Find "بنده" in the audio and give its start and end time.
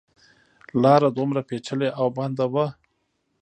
2.17-2.45